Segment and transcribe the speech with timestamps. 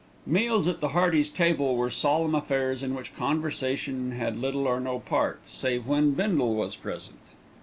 [0.25, 4.97] Meals at the Heartys' table were solemn affairs in which conversation had little or no
[4.97, 7.19] part, save when Bindle was present.